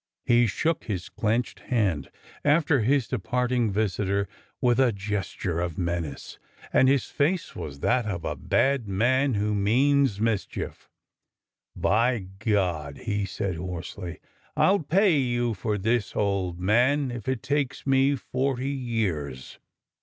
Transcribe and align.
He 0.25 0.47
shook 0.47 0.85
his 0.85 1.09
clenched 1.09 1.59
hand 1.59 2.09
after 2.43 2.79
his 2.79 3.07
departing 3.07 3.69
visitor 3.71 4.27
with 4.59 4.79
A 4.79 4.85
SPIRITED 4.89 4.93
MAIDEN 4.93 4.93
85 4.95 4.95
a 4.95 5.09
gesture 5.27 5.59
of 5.59 5.77
menace, 5.77 6.39
and 6.73 6.87
his 6.87 7.05
face 7.05 7.55
was 7.55 7.81
that 7.81 8.07
of 8.07 8.25
a 8.25 8.35
bad 8.35 8.87
man 8.87 9.35
who 9.35 9.53
means 9.53 10.19
mischief." 10.19 10.89
By 11.75 12.25
God!'' 12.39 12.97
he 13.05 13.25
said 13.25 13.57
hoarsely,'' 13.57 14.17
I 14.57 14.69
dl 14.71 14.87
pay 14.89 15.19
you 15.19 15.53
for 15.53 15.77
this, 15.77 16.15
old 16.15 16.59
man, 16.59 17.11
if 17.11 17.27
it 17.27 17.43
takes 17.43 17.85
me 17.85 18.15
forty 18.15 18.71
years 18.71 19.59